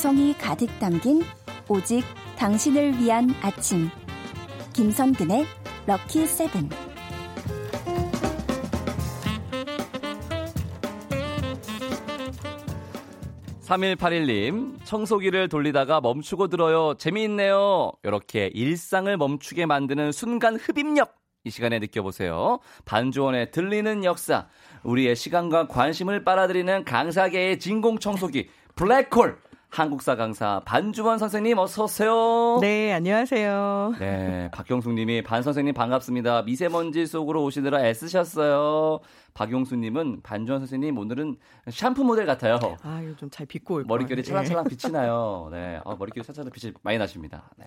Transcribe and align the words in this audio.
정성이 0.00 0.32
가득 0.32 0.66
담긴 0.78 1.20
오직 1.68 2.02
당신을 2.38 2.98
위한 2.98 3.28
아침. 3.42 3.90
김선근의 4.72 5.44
럭키 5.84 6.26
세븐. 6.26 6.70
3181님, 13.60 14.82
청소기를 14.84 15.50
돌리다가 15.50 16.00
멈추고 16.00 16.48
들어요. 16.48 16.94
재미있네요. 16.94 17.92
이렇게 18.02 18.46
일상을 18.54 19.14
멈추게 19.18 19.66
만드는 19.66 20.12
순간 20.12 20.56
흡입력. 20.56 21.14
이 21.44 21.50
시간에 21.50 21.78
느껴보세요. 21.78 22.60
반주원의 22.86 23.50
들리는 23.50 24.04
역사. 24.04 24.48
우리의 24.82 25.14
시간과 25.14 25.66
관심을 25.66 26.24
빨아들이는 26.24 26.86
강사계의 26.86 27.58
진공 27.58 27.98
청소기. 27.98 28.48
블랙홀. 28.76 29.49
한국사 29.70 30.16
강사 30.16 30.60
반주원 30.64 31.18
선생님 31.18 31.56
어서 31.58 31.84
오세요. 31.84 32.58
네, 32.60 32.92
안녕하세요. 32.92 33.94
네, 34.00 34.50
박경숙 34.52 34.94
님이 34.94 35.22
반 35.22 35.42
선생님 35.44 35.74
반갑습니다. 35.74 36.42
미세먼지 36.42 37.06
속으로 37.06 37.44
오시느라 37.44 37.86
애쓰셨어요. 37.86 38.98
박용수 39.32 39.76
님은 39.76 40.22
반주원 40.22 40.60
선생님 40.62 40.98
오늘은 40.98 41.36
샴푸 41.70 42.02
모델 42.04 42.26
같아요. 42.26 42.58
아, 42.82 43.00
이거 43.04 43.14
좀 43.16 43.30
잘 43.30 43.46
빗고 43.46 43.74
올 43.74 43.84
머릿결이 43.86 44.24
찰랑찰랑 44.24 44.64
빛이 44.68 44.92
나요. 44.92 45.48
네. 45.52 45.80
아, 45.84 45.94
머릿결이 45.96 46.24
찰랑찰랑 46.26 46.50
빛이 46.52 46.72
많이 46.82 46.98
나십니다. 46.98 47.48
네. 47.56 47.66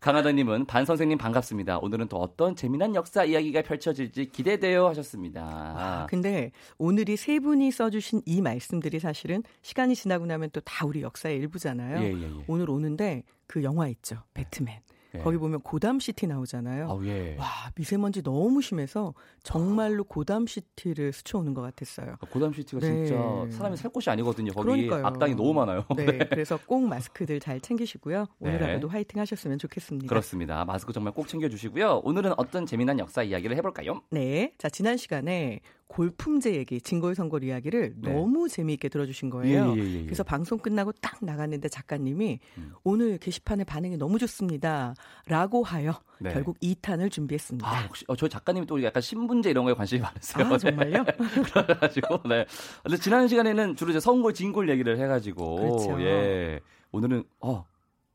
강하다님은 0.00 0.66
반 0.66 0.84
선생님 0.84 1.18
반갑습니다. 1.18 1.78
오늘은 1.78 2.06
또 2.06 2.18
어떤 2.18 2.54
재미난 2.54 2.94
역사 2.94 3.24
이야기가 3.24 3.62
펼쳐질지 3.62 4.26
기대돼요 4.26 4.86
하셨습니다. 4.88 5.42
아, 5.42 6.06
근데 6.08 6.52
오늘 6.78 7.10
이 7.10 7.16
세 7.16 7.40
분이 7.40 7.72
써주신 7.72 8.22
이 8.24 8.40
말씀들이 8.40 9.00
사실은 9.00 9.42
시간이 9.62 9.96
지나고 9.96 10.26
나면 10.26 10.50
또 10.52 10.60
다 10.68 10.86
우리 10.86 11.02
역사의 11.02 11.36
일부잖아요. 11.38 11.98
예, 12.02 12.12
예, 12.12 12.22
예. 12.22 12.44
오늘 12.46 12.68
오는데 12.70 13.22
그 13.46 13.62
영화 13.64 13.88
있죠, 13.88 14.22
배트맨. 14.34 14.80
네. 15.12 15.20
거기 15.20 15.38
보면 15.38 15.60
고담 15.60 16.00
시티 16.00 16.26
나오잖아요. 16.26 16.90
아, 16.90 17.04
예. 17.06 17.36
와 17.38 17.46
미세먼지 17.74 18.22
너무 18.22 18.60
심해서 18.60 19.14
정말로 19.42 20.04
고담 20.04 20.46
시티를 20.46 21.12
스쳐오는 21.12 21.54
것 21.54 21.62
같았어요. 21.62 22.16
아, 22.20 22.26
고담 22.30 22.52
시티가 22.52 22.80
네. 22.80 23.06
진짜 23.06 23.56
사람이 23.56 23.76
살 23.76 23.90
곳이 23.90 24.10
아니거든요. 24.10 24.52
거기 24.52 24.64
그러니까요. 24.66 25.06
악당이 25.06 25.34
너무 25.34 25.54
많아요. 25.54 25.84
네, 25.96 26.04
네. 26.06 26.18
그래서 26.28 26.58
꼭 26.66 26.80
마스크들 26.86 27.40
잘 27.40 27.60
챙기시고요. 27.60 28.26
오늘 28.40 28.62
하루도 28.62 28.88
네. 28.88 28.92
화이팅 28.92 29.20
하셨으면 29.20 29.58
좋겠습니다. 29.58 30.08
그렇습니다. 30.08 30.64
마스크 30.64 30.92
정말 30.92 31.14
꼭 31.14 31.28
챙겨주시고요. 31.28 32.02
오늘은 32.04 32.34
어떤 32.36 32.66
재미난 32.66 32.98
역사 32.98 33.22
이야기를 33.22 33.56
해볼까요? 33.56 34.02
네, 34.10 34.52
자 34.58 34.68
지난 34.68 34.96
시간에 34.96 35.60
골품제 35.88 36.54
얘기, 36.54 36.80
진골선골 36.80 37.44
이야기를 37.44 37.94
네. 37.96 38.12
너무 38.12 38.48
재미있게 38.48 38.88
들어주신 38.88 39.30
거예요. 39.30 39.74
예, 39.76 39.80
예, 39.80 39.84
예, 39.84 40.00
예, 40.00 40.04
그래서 40.04 40.22
방송 40.22 40.58
끝나고 40.58 40.92
딱 41.00 41.18
나갔는데 41.22 41.68
작가님이 41.68 42.38
음. 42.58 42.72
오늘 42.84 43.18
게시판의 43.18 43.64
반응이 43.64 43.96
너무 43.96 44.18
좋습니다. 44.18 44.94
라고 45.26 45.62
하여 45.62 46.00
네. 46.20 46.30
결국 46.32 46.58
2탄을 46.60 47.10
준비했습니다. 47.10 47.66
아, 47.66 47.82
혹시 47.86 48.04
어, 48.06 48.16
저 48.16 48.28
작가님이 48.28 48.66
또 48.66 48.82
약간 48.82 49.00
신분제 49.00 49.50
이런 49.50 49.64
거에 49.64 49.74
관심이 49.74 50.00
많으세요. 50.00 50.46
아, 50.46 50.58
정말요? 50.58 51.04
그래가지고 51.52 52.22
네. 52.28 52.44
근데 52.82 52.96
지난 52.98 53.26
시간에는 53.26 53.76
주로 53.76 53.90
이제 53.90 54.00
선골, 54.00 54.34
진골 54.34 54.68
얘기를 54.68 54.98
해가지고 54.98 55.56
그렇죠. 55.56 56.02
예. 56.02 56.60
오늘은 56.92 57.24
어 57.40 57.66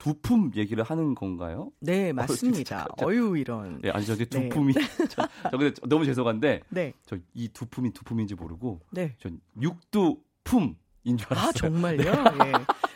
두품 0.03 0.51
얘기를 0.57 0.83
하는 0.83 1.15
건가요? 1.15 1.71
네, 1.79 2.11
맞습니다. 2.11 2.85
어, 3.01 3.13
유 3.13 3.37
이런. 3.37 3.79
네, 3.81 3.89
아니 3.91 4.05
저기 4.05 4.25
네. 4.25 4.49
두품이 4.49 4.73
네. 4.73 4.81
저, 5.09 5.27
저 5.49 5.57
근데 5.57 5.73
너무 5.87 6.03
죄송한데 6.05 6.59
네. 6.69 6.93
저 7.05 7.17
이 7.33 7.47
두품이 7.47 7.93
두품인지 7.93 8.35
모르고 8.35 8.81
네. 8.91 9.15
전 9.19 9.39
육두품 9.61 10.75
인줄 11.05 11.27
알았어요. 11.29 11.47
아 11.47 11.51
정말요? 11.53 12.03
네. 12.03 12.47
예. 12.47 12.51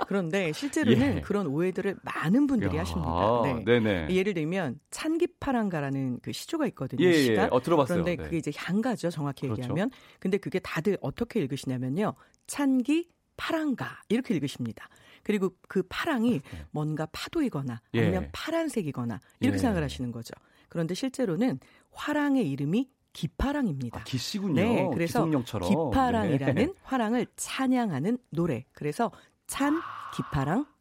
그런데 0.08 0.52
실제로는 0.52 1.18
예. 1.18 1.22
그런 1.22 1.48
오해들을 1.48 1.96
많은 2.04 2.46
분들이 2.48 2.76
야, 2.76 2.82
하십니다. 2.82 3.42
네. 3.44 3.64
네네. 3.64 4.14
예를 4.14 4.34
들면 4.34 4.80
찬기파랑가라는 4.92 6.20
그 6.22 6.32
시조가 6.34 6.68
있거든요. 6.68 7.06
예, 7.06 7.10
예. 7.10 7.14
시가. 7.14 7.48
어, 7.52 7.62
들어봤어요. 7.62 8.04
그런데 8.04 8.16
네. 8.16 8.24
그게 8.24 8.38
이제 8.38 8.52
향가죠, 8.56 9.10
정확히 9.12 9.44
그렇죠. 9.48 9.62
얘기하면. 9.62 9.92
근데 10.20 10.38
그게 10.38 10.60
다들 10.60 10.98
어떻게 11.02 11.40
읽으시냐면요, 11.40 12.14
찬기 12.48 13.10
파랑가 13.38 14.02
이렇게 14.10 14.34
읽으십니다. 14.34 14.88
그리고 15.28 15.52
그 15.68 15.84
파랑이 15.90 16.40
네. 16.40 16.66
뭔가 16.72 17.06
파도이거나 17.12 17.82
예. 17.96 18.02
아니면 18.02 18.24
예. 18.24 18.30
파란색이거나 18.32 19.20
이렇게 19.42 19.56
예. 19.56 19.60
생각을 19.60 19.84
하시는 19.84 20.10
거죠. 20.14 20.34
그런데 20.70 20.94
실제로는 20.94 21.60
화랑의 21.92 22.50
이름이 22.50 22.90
기파랑입니다. 23.12 24.00
아, 24.00 24.04
기씨군요. 24.06 24.54
네, 24.54 24.90
그래서. 24.94 25.28
기파랑이라는 25.28 26.56
네. 26.56 26.74
화랑을 26.84 27.28
찬양하는 27.36 28.20
노래. 28.30 28.64
그래서 28.72 29.12
찬 29.48 29.82
기파랑 30.16 30.64
가 30.64 30.77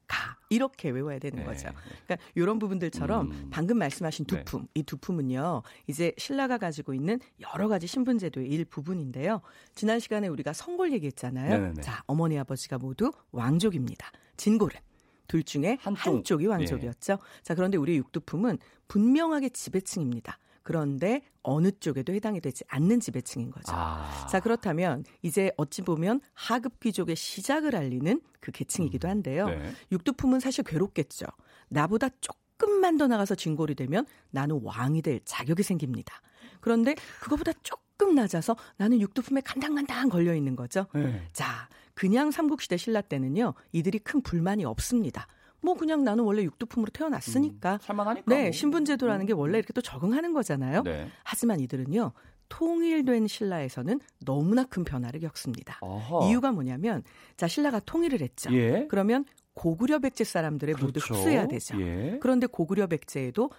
이렇게 0.48 0.90
외워야 0.90 1.18
되는 1.18 1.38
네. 1.40 1.44
거죠. 1.44 1.68
그러니까 2.06 2.18
이런 2.34 2.58
부분들처럼 2.58 3.30
음. 3.30 3.48
방금 3.50 3.78
말씀하신 3.78 4.26
네. 4.26 4.44
두품, 4.44 4.62
네. 4.62 4.68
이 4.74 4.82
두품은요 4.82 5.62
이제 5.86 6.12
신라가 6.18 6.58
가지고 6.58 6.94
있는 6.94 7.18
여러 7.40 7.68
가지 7.68 7.86
신분제도의 7.86 8.48
일부분인데요. 8.48 9.40
지난 9.74 9.98
시간에 9.98 10.28
우리가 10.28 10.52
성골 10.52 10.92
얘기했잖아요. 10.92 11.50
네네네. 11.50 11.82
자 11.82 12.02
어머니 12.06 12.38
아버지가 12.38 12.78
모두 12.78 13.12
왕족입니다. 13.32 14.10
진골은 14.36 14.78
둘 15.26 15.42
중에 15.42 15.78
한쪽. 15.80 16.42
이 16.42 16.46
왕족이었죠. 16.46 17.16
네. 17.16 17.22
자 17.42 17.54
그런데 17.54 17.76
우리 17.76 17.96
육두품은 17.96 18.58
분명하게 18.88 19.48
지배층입니다. 19.48 20.38
그런데 20.66 21.22
어느 21.44 21.70
쪽에도 21.70 22.12
해당이 22.12 22.40
되지 22.40 22.64
않는 22.66 22.98
지배층인 22.98 23.52
거죠. 23.52 23.72
아. 23.72 24.26
자, 24.28 24.40
그렇다면 24.40 25.04
이제 25.22 25.52
어찌 25.56 25.82
보면 25.82 26.20
하급 26.34 26.80
귀족의 26.80 27.14
시작을 27.14 27.76
알리는 27.76 28.20
그 28.40 28.50
계층이기도 28.50 29.06
음. 29.06 29.10
한데요. 29.10 29.48
네. 29.48 29.72
육두품은 29.92 30.40
사실 30.40 30.64
괴롭겠죠. 30.64 31.24
나보다 31.68 32.08
조금만 32.20 32.96
더 32.96 33.06
나가서 33.06 33.36
진골이 33.36 33.76
되면 33.76 34.06
나는 34.30 34.58
왕이 34.64 35.02
될 35.02 35.20
자격이 35.24 35.62
생깁니다. 35.62 36.20
그런데 36.60 36.96
그거보다 37.20 37.52
조금 37.62 38.16
낮아서 38.16 38.56
나는 38.76 39.00
육두품에 39.00 39.42
간당간당 39.42 40.08
걸려 40.08 40.34
있는 40.34 40.56
거죠. 40.56 40.86
네. 40.94 41.28
자, 41.32 41.68
그냥 41.94 42.32
삼국시대 42.32 42.76
신라 42.76 43.02
때는요, 43.02 43.54
이들이 43.70 44.00
큰 44.00 44.20
불만이 44.20 44.64
없습니다. 44.64 45.28
뭐 45.66 45.74
그냥 45.74 46.04
나는 46.04 46.22
원래 46.22 46.44
육두품으로 46.44 46.90
태어났으니까. 46.92 47.72
음, 47.74 47.78
살만하니까. 47.82 48.32
네, 48.32 48.42
뭐. 48.44 48.52
신분제도라는 48.52 49.24
음. 49.24 49.26
게 49.26 49.32
원래 49.32 49.58
이렇게 49.58 49.72
또 49.72 49.80
적응하는 49.80 50.32
거잖아요. 50.32 50.84
네. 50.84 51.08
하지만 51.24 51.58
이들은요. 51.58 52.12
통일된 52.48 53.26
신라에서는 53.26 53.98
너무나 54.24 54.62
큰 54.62 54.84
변화를 54.84 55.18
겪습니다. 55.18 55.80
아하. 55.82 56.28
이유가 56.28 56.52
뭐냐면 56.52 57.02
자 57.36 57.48
신라가 57.48 57.80
통일을 57.80 58.20
했죠. 58.20 58.54
예? 58.54 58.86
그러면 58.88 59.24
고구려 59.56 60.00
백제 60.00 60.22
사람들의 60.22 60.74
그렇죠. 60.74 60.86
모두 60.86 61.00
흡수해야 61.00 61.48
되죠. 61.48 61.80
예. 61.80 62.18
그런데 62.20 62.46
고구려 62.46 62.86
백제에도 62.88 63.50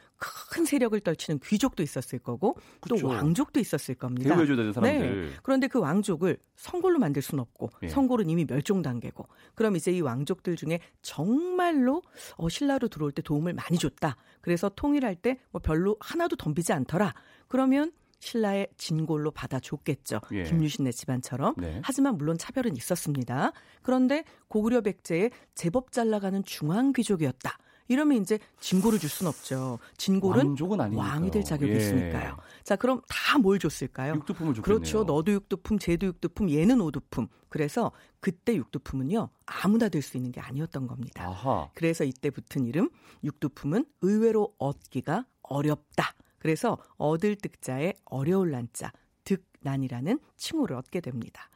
큰 0.51 0.63
세력을 0.63 0.97
떨치는 0.99 1.39
귀족도 1.43 1.81
있었을 1.81 2.19
거고 2.19 2.55
그렇죠. 2.79 3.01
또 3.01 3.07
왕족도 3.07 3.59
있었을 3.59 3.95
겁니다. 3.95 4.29
대우해줘야 4.29 4.55
되는 4.57 4.73
사람들. 4.73 5.21
네. 5.25 5.31
그런데 5.41 5.67
그 5.67 5.79
왕족을 5.79 6.37
성골로 6.55 6.99
만들 6.99 7.23
수는 7.23 7.41
없고 7.41 7.71
예. 7.81 7.87
성골은 7.89 8.29
이미 8.29 8.45
멸종 8.45 8.83
단계고 8.83 9.27
그럼 9.55 9.75
이제 9.75 9.91
이 9.91 10.01
왕족들 10.01 10.55
중에 10.55 10.79
정말로 11.01 12.03
어, 12.37 12.47
신라로 12.47 12.89
들어올 12.89 13.11
때 13.11 13.23
도움을 13.23 13.53
많이 13.53 13.79
줬다. 13.79 14.17
그래서 14.41 14.69
통일할 14.69 15.15
때 15.15 15.39
뭐 15.51 15.61
별로 15.61 15.97
하나도 15.99 16.35
덤비지 16.35 16.73
않더라. 16.73 17.13
그러면 17.47 17.91
신라의 18.19 18.67
진골로 18.77 19.31
받아줬겠죠. 19.31 20.21
예. 20.33 20.43
김유신네 20.43 20.91
집안처럼. 20.91 21.55
네. 21.57 21.81
하지만 21.83 22.17
물론 22.17 22.37
차별은 22.37 22.75
있었습니다. 22.75 23.51
그런데 23.81 24.23
고구려 24.47 24.81
백제의 24.81 25.31
제법 25.55 25.91
잘 25.91 26.09
나가는 26.09 26.43
중앙 26.43 26.93
귀족이었다. 26.93 27.57
이러면 27.89 28.21
이제 28.21 28.37
진고를 28.59 28.99
줄 28.99 29.09
수는 29.09 29.29
없죠. 29.29 29.79
진골은 29.95 30.57
왕이 30.93 31.31
될 31.31 31.45
자격이 31.45 31.71
예. 31.71 31.77
있으니까요. 31.77 32.35
자, 32.65 32.75
그럼 32.75 33.01
다 33.07 33.37
뭘 33.37 33.59
줬을까요? 33.59 34.15
육두품을 34.15 34.55
줬겠네요. 34.55 34.61
그렇죠. 34.63 35.03
너도 35.05 35.31
육두품, 35.31 35.79
쟤도 35.79 36.07
육두품, 36.07 36.49
얘는 36.49 36.81
오두품. 36.81 37.27
그래서 37.47 37.93
그때 38.19 38.55
육두품은요. 38.55 39.29
아무나 39.45 39.87
될 39.87 40.01
수 40.01 40.17
있는 40.17 40.33
게 40.33 40.41
아니었던 40.41 40.85
겁니다. 40.87 41.27
아하. 41.29 41.69
그래서 41.75 42.03
이때 42.03 42.29
붙은 42.29 42.65
이름 42.65 42.89
육두품은 43.23 43.85
의외로 44.01 44.53
얻기가 44.57 45.25
어렵다. 45.43 46.13
그래서 46.39 46.77
얻을 46.97 47.35
득자에 47.35 47.93
어려울 48.05 48.51
난자, 48.51 48.91
득난이라는 49.23 50.19
칭호를 50.37 50.75
얻게 50.75 51.01
됩니다. 51.01 51.49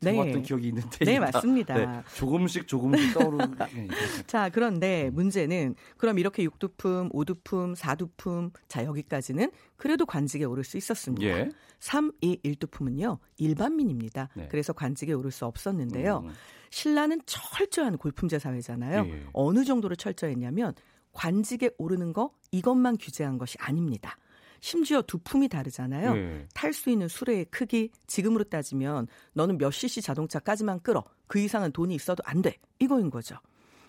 네. 0.00 0.12
들어던 0.12 0.42
기억이 0.42 0.68
있는데. 0.68 1.04
네, 1.04 1.18
맞습니다. 1.18 1.74
네, 1.74 2.02
조금씩 2.14 2.68
조금씩 2.68 3.14
떠오르는. 3.14 3.56
자, 4.26 4.48
그런데 4.48 5.10
문제는 5.10 5.74
그럼 5.96 6.18
이렇게 6.18 6.44
육두품, 6.44 7.08
오두품, 7.12 7.74
사두품, 7.74 8.50
자, 8.68 8.84
여기까지는 8.84 9.50
그래도 9.76 10.06
관직에 10.06 10.44
오를 10.44 10.64
수 10.64 10.76
있었습니다. 10.76 11.26
예. 11.26 11.50
3, 11.80 12.12
2, 12.20 12.40
1두품은요, 12.42 13.18
일반민입니다. 13.36 14.28
네. 14.34 14.48
그래서 14.50 14.72
관직에 14.72 15.12
오를 15.12 15.30
수 15.30 15.46
없었는데요. 15.46 16.22
음. 16.24 16.32
신라는 16.70 17.20
철저한 17.24 17.98
골품제 17.98 18.38
사회잖아요. 18.38 19.06
예. 19.06 19.24
어느 19.32 19.64
정도로 19.64 19.96
철저했냐면 19.96 20.74
관직에 21.12 21.70
오르는 21.78 22.12
거 22.12 22.32
이것만 22.50 22.98
규제한 22.98 23.38
것이 23.38 23.56
아닙니다. 23.60 24.16
심지어 24.60 25.02
두 25.02 25.18
품이 25.18 25.48
다르잖아요. 25.48 26.14
네. 26.14 26.48
탈수 26.54 26.90
있는 26.90 27.08
수레의 27.08 27.46
크기 27.46 27.90
지금으로 28.06 28.44
따지면 28.44 29.06
너는 29.34 29.58
몇 29.58 29.70
cc 29.70 30.02
자동차까지만 30.02 30.80
끌어. 30.82 31.04
그 31.26 31.38
이상은 31.38 31.72
돈이 31.72 31.94
있어도 31.94 32.22
안 32.26 32.42
돼. 32.42 32.56
이거인 32.78 33.10
거죠. 33.10 33.36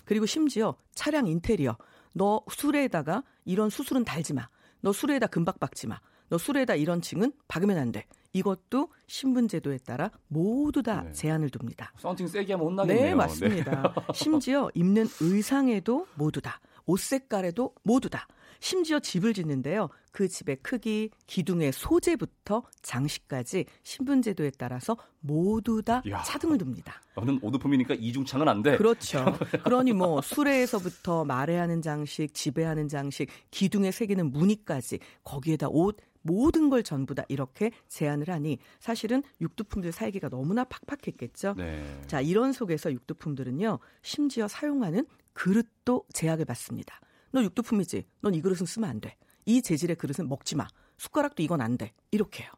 그리고 0.05 0.25
심지어 0.25 0.75
차량 0.93 1.27
인테리어. 1.27 1.77
너 2.13 2.41
수레에다가 2.51 3.23
이런 3.45 3.69
수술은 3.69 4.05
달지 4.05 4.33
마. 4.33 4.47
너 4.81 4.91
수레에다 4.91 5.27
금박 5.27 5.59
박지 5.59 5.87
마. 5.87 5.99
너 6.29 6.37
수레에다 6.37 6.75
이런 6.75 7.01
층은 7.01 7.31
박으면 7.47 7.77
안 7.77 7.91
돼. 7.91 8.05
이것도 8.33 8.89
신분제도에 9.07 9.79
따라 9.79 10.11
모두 10.27 10.83
다 10.83 11.01
네. 11.03 11.11
제한을 11.13 11.49
둡니다. 11.49 11.91
썬팅 11.97 12.27
세게 12.27 12.53
하면 12.53 12.67
혼나겠네요. 12.67 13.05
네, 13.05 13.15
맞습니다. 13.15 13.93
심지어 14.13 14.69
입는 14.75 15.07
의상에도 15.19 16.05
모두 16.13 16.39
다, 16.39 16.59
옷 16.89 16.99
색깔에도 16.99 17.75
모두 17.83 18.09
다. 18.09 18.27
심지어 18.59 18.99
집을 18.99 19.33
짓는데요. 19.35 19.89
그 20.11 20.27
집의 20.27 20.57
크기, 20.63 21.11
기둥의 21.27 21.71
소재부터 21.71 22.63
장식까지 22.81 23.65
신분제도에 23.83 24.51
따라서 24.57 24.97
모두 25.19 25.83
다 25.83 26.01
이야. 26.03 26.23
차등을 26.23 26.57
둡니다. 26.59 26.99
너는 27.15 27.39
오드품이니까 27.43 27.93
이중창은 27.93 28.49
안 28.49 28.63
돼. 28.63 28.75
그렇죠. 28.75 29.23
그러니 29.63 29.93
뭐 29.93 30.19
수레에서부터 30.21 31.25
말해하는 31.25 31.83
장식, 31.83 32.33
지배하는 32.33 32.87
장식, 32.87 33.29
기둥에 33.51 33.91
새기는 33.91 34.31
무늬까지 34.31 34.99
거기에다 35.23 35.67
옷 35.69 35.97
모든 36.21 36.69
걸 36.69 36.83
전부 36.83 37.15
다 37.15 37.23
이렇게 37.29 37.71
제한을 37.87 38.29
하니 38.29 38.57
사실은 38.79 39.23
육두품들 39.41 39.91
살기가 39.91 40.29
너무나 40.29 40.63
팍팍했겠죠. 40.65 41.55
네. 41.57 42.01
자, 42.07 42.21
이런 42.21 42.51
속에서 42.51 42.91
육두품들은요, 42.91 43.79
심지어 44.01 44.47
사용하는 44.47 45.05
그릇도 45.39 46.03
제약을 46.11 46.43
받습니다. 46.43 46.99
너 47.31 47.41
육두품이지? 47.41 48.05
넌 48.21 48.33
이 48.35 48.41
그릇은 48.41 48.65
쓰면 48.65 48.89
안 48.89 48.99
돼. 48.99 49.15
이 49.45 49.61
재질의 49.61 49.95
그릇은 49.95 50.27
먹지 50.27 50.57
마. 50.57 50.67
숟가락도 50.97 51.41
이건 51.43 51.61
안 51.61 51.77
돼. 51.77 51.93
이렇게요. 52.11 52.49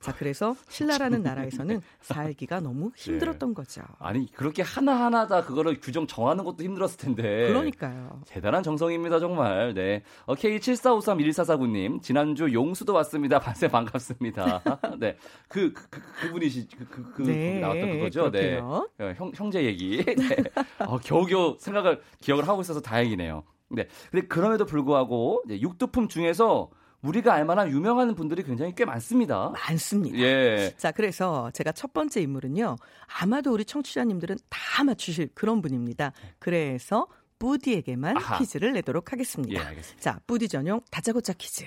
자, 0.00 0.14
그래서 0.14 0.54
신라라는 0.68 1.22
나라에서는 1.22 1.80
살기가 2.00 2.60
너무 2.60 2.92
힘들었던 2.96 3.54
거죠. 3.54 3.82
아니 3.98 4.30
그렇게 4.32 4.62
하나 4.62 5.04
하나 5.04 5.26
다 5.26 5.42
그거를 5.44 5.80
규정 5.80 6.06
정하는 6.06 6.44
것도 6.44 6.62
힘들었을 6.62 6.96
텐데. 6.98 7.48
그러니까요. 7.48 8.22
대단한 8.26 8.62
정성입니다 8.62 9.18
정말. 9.20 9.74
네. 9.74 10.02
어, 10.26 10.34
K74531449님 10.34 12.02
지난주 12.02 12.52
용수도 12.52 12.92
왔습니다. 12.94 13.38
반세 13.40 13.68
반갑습니다. 13.68 14.62
네. 14.98 15.16
그, 15.48 15.72
그, 15.72 15.88
그 15.88 16.16
그 16.26 16.32
분이시 16.32 16.68
그, 16.76 16.86
그, 16.88 17.12
그 17.12 17.22
네, 17.22 17.60
나왔던 17.60 17.90
그거죠. 17.92 18.30
네. 18.30 18.40
그렇게요. 18.40 18.86
어, 18.98 19.12
형 19.16 19.32
형제 19.34 19.64
얘기. 19.64 20.02
네. 20.04 20.36
어, 20.80 20.98
겨우겨우 20.98 21.56
생각을 21.58 22.00
기억을 22.20 22.48
하고 22.48 22.60
있어서 22.62 22.80
다행이네요. 22.80 23.44
네. 23.70 23.86
근데 24.10 24.26
그럼에도 24.26 24.64
불구하고 24.64 25.42
육두품 25.48 26.08
중에서 26.08 26.70
우리가 27.02 27.34
알만한 27.34 27.70
유명한 27.70 28.14
분들이 28.14 28.42
굉장히 28.42 28.74
꽤 28.74 28.84
많습니다. 28.84 29.50
많습니다. 29.50 30.18
예. 30.18 30.72
자, 30.76 30.92
그래서 30.92 31.50
제가 31.52 31.72
첫 31.72 31.92
번째 31.92 32.20
인물은요. 32.20 32.76
아마도 33.20 33.52
우리 33.52 33.64
청취자님들은 33.64 34.36
다 34.48 34.84
맞추실 34.84 35.30
그런 35.34 35.62
분입니다. 35.62 36.12
그래서 36.38 37.06
뿌디에게만 37.38 38.16
아하. 38.16 38.38
퀴즈를 38.38 38.72
내도록 38.72 39.06
예, 39.08 39.10
하겠습니다. 39.10 39.66
알겠습니다. 39.68 40.00
자, 40.00 40.20
뿌디 40.26 40.48
전용 40.48 40.80
다짜고짜 40.90 41.34
퀴즈. 41.34 41.64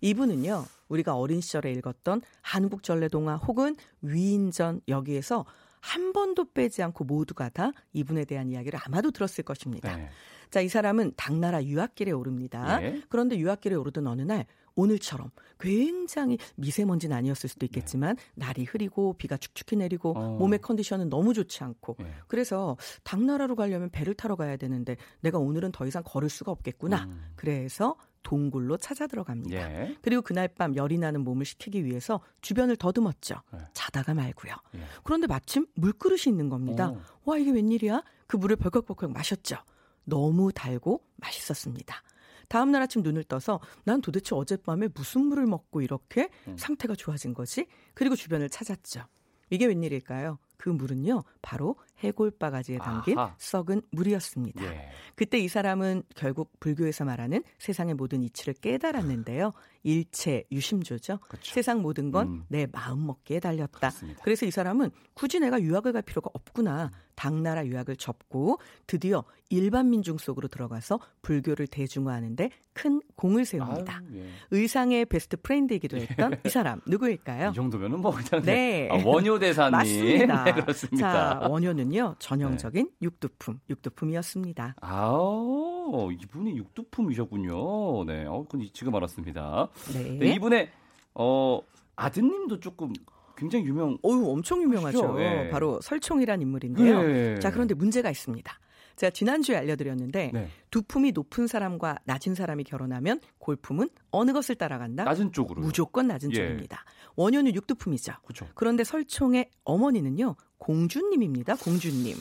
이분은요. 0.00 0.64
우리가 0.88 1.16
어린 1.16 1.40
시절에 1.40 1.72
읽었던 1.72 2.22
한국 2.40 2.82
전래 2.82 3.08
동화 3.08 3.36
혹은 3.36 3.76
위인전 4.02 4.80
여기에서 4.88 5.44
한 5.80 6.12
번도 6.12 6.52
빼지 6.52 6.82
않고 6.82 7.04
모두가 7.04 7.48
다 7.50 7.72
이분에 7.92 8.24
대한 8.24 8.50
이야기를 8.50 8.78
아마도 8.84 9.10
들었을 9.10 9.44
것입니다. 9.44 9.96
네. 9.96 10.10
자, 10.50 10.60
이 10.60 10.68
사람은 10.68 11.12
당나라 11.16 11.62
유학길에 11.62 12.10
오릅니다. 12.10 12.82
예. 12.82 13.02
그런데 13.08 13.36
유학길에 13.36 13.74
오르던 13.74 14.06
어느 14.06 14.22
날 14.22 14.46
오늘처럼 14.74 15.30
굉장히 15.58 16.38
미세먼지는 16.54 17.16
아니었을 17.16 17.48
수도 17.48 17.66
있겠지만 17.66 18.16
날이 18.36 18.64
흐리고 18.64 19.14
비가 19.14 19.36
축축히 19.36 19.76
내리고 19.76 20.14
네. 20.14 20.20
어. 20.20 20.28
몸의 20.38 20.60
컨디션은 20.60 21.10
너무 21.10 21.34
좋지 21.34 21.64
않고 21.64 21.96
예. 22.00 22.12
그래서 22.28 22.76
당나라로 23.02 23.56
가려면 23.56 23.90
배를 23.90 24.14
타러 24.14 24.36
가야 24.36 24.56
되는데 24.56 24.96
내가 25.20 25.38
오늘은 25.38 25.72
더 25.72 25.86
이상 25.86 26.02
걸을 26.04 26.28
수가 26.28 26.52
없겠구나. 26.52 27.04
음. 27.04 27.32
그래서 27.34 27.96
동굴로 28.28 28.76
찾아 28.76 29.06
들어갑니다. 29.06 29.56
예. 29.56 29.96
그리고 30.02 30.20
그날 30.20 30.48
밤 30.48 30.76
열이 30.76 30.98
나는 30.98 31.24
몸을 31.24 31.46
식히기 31.46 31.86
위해서 31.86 32.20
주변을 32.42 32.76
더듬었죠. 32.76 33.36
네. 33.54 33.60
자다가 33.72 34.12
말고요. 34.12 34.52
예. 34.74 34.80
그런데 35.02 35.26
마침 35.26 35.66
물그릇이 35.76 36.24
있는 36.26 36.50
겁니다. 36.50 36.90
어. 36.90 37.00
와 37.24 37.38
이게 37.38 37.50
웬일이야? 37.50 38.02
그 38.26 38.36
물을 38.36 38.56
벌컥벌컥 38.56 39.12
마셨죠. 39.12 39.56
너무 40.04 40.52
달고 40.52 41.02
맛있었습니다. 41.16 42.02
다음 42.48 42.70
날 42.70 42.82
아침 42.82 43.00
눈을 43.00 43.24
떠서 43.24 43.60
난 43.84 44.02
도대체 44.02 44.34
어젯밤에 44.34 44.88
무슨 44.92 45.22
물을 45.22 45.46
먹고 45.46 45.80
이렇게 45.80 46.28
음. 46.48 46.56
상태가 46.58 46.94
좋아진 46.94 47.32
거지? 47.32 47.66
그리고 47.94 48.14
주변을 48.14 48.50
찾았죠. 48.50 49.04
이게 49.48 49.64
웬일일까요? 49.64 50.38
그 50.58 50.68
물은요, 50.68 51.24
바로 51.40 51.76
해골바가지에 51.98 52.78
담긴 52.78 53.18
아하. 53.18 53.34
썩은 53.38 53.82
물이었습니다. 53.90 54.64
예. 54.64 54.88
그때 55.14 55.38
이 55.38 55.48
사람은 55.48 56.02
결국 56.14 56.52
불교에서 56.60 57.04
말하는 57.04 57.42
세상의 57.58 57.94
모든 57.94 58.22
이치를 58.22 58.54
깨달았는데요. 58.54 59.52
일체 59.82 60.44
유심조죠. 60.52 61.18
그렇죠. 61.28 61.52
세상 61.54 61.82
모든 61.82 62.10
건내 62.10 62.64
음. 62.64 62.66
마음 62.72 63.06
먹기에 63.06 63.40
달렸다. 63.40 63.78
그렇습니다. 63.78 64.20
그래서 64.22 64.46
이 64.46 64.50
사람은 64.50 64.90
굳이 65.14 65.40
내가 65.40 65.60
유학을 65.60 65.92
갈 65.92 66.02
필요가 66.02 66.30
없구나. 66.32 66.90
당나라 67.14 67.66
유학을 67.66 67.96
접고 67.96 68.60
드디어 68.86 69.24
일반 69.50 69.90
민중 69.90 70.18
속으로 70.18 70.46
들어가서 70.46 71.00
불교를 71.22 71.66
대중화하는데 71.66 72.50
큰 72.74 73.00
공을 73.16 73.44
세웁니다. 73.44 74.02
아유, 74.08 74.18
예. 74.20 74.28
의상의 74.52 75.04
베스트 75.06 75.36
프렌드이기도 75.36 75.96
했던 75.96 76.36
이 76.46 76.48
사람 76.48 76.80
누구일까요? 76.86 77.50
이 77.50 77.54
정도면은 77.54 78.00
뭐 78.00 78.12
그냥 78.12 78.44
네. 78.44 78.88
아, 78.92 79.02
원효 79.04 79.38
대사님 79.40 79.72
맞습니다. 79.72 80.44
네, 80.44 80.52
그렇습니다. 80.62 81.40
자, 81.40 81.48
원효는 81.48 81.87
요 81.96 82.14
전형적인 82.18 82.90
육두품, 83.02 83.60
육두품이었습니다. 83.70 84.76
아우 84.80 86.10
이분이 86.12 86.56
육두품이셨군요. 86.56 88.04
네, 88.04 88.24
어, 88.26 88.44
근데 88.48 88.68
지금 88.72 88.94
알았습니다. 88.94 89.68
네. 89.92 90.18
네, 90.18 90.34
이분의 90.34 90.70
어 91.14 91.60
아드님도 91.96 92.60
조금 92.60 92.92
굉장히 93.36 93.64
유명. 93.66 93.98
어유 94.04 94.30
엄청 94.30 94.60
유명하죠. 94.62 95.16
예. 95.20 95.48
바로 95.50 95.80
설총이란 95.80 96.42
인물인데요. 96.42 97.02
네. 97.02 97.38
자, 97.38 97.50
그런데 97.50 97.74
문제가 97.74 98.10
있습니다. 98.10 98.58
제가 98.98 99.10
지난주에 99.10 99.56
알려드렸는데 99.56 100.30
네, 100.34 100.48
두 100.70 100.82
품이 100.82 101.12
높은 101.12 101.46
사람과 101.46 101.98
낮은 102.04 102.34
사람이 102.34 102.64
결혼하면 102.64 103.20
골품은 103.38 103.88
어느 104.10 104.32
것을 104.32 104.56
따라간다? 104.56 105.04
낮은 105.04 105.32
쪽으로. 105.32 105.62
무조건 105.62 106.08
낮은 106.08 106.30
예. 106.32 106.34
쪽입니다. 106.34 106.84
원효는 107.16 107.54
육두품이죠. 107.54 108.12
그렇죠. 108.24 108.46
그런데 108.54 108.84
설총의 108.84 109.50
어머니는요, 109.64 110.34
공주님입니다. 110.58 111.56
공주님. 111.56 112.16